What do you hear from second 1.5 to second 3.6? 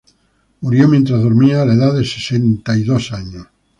a la edad de sesenta y dos años.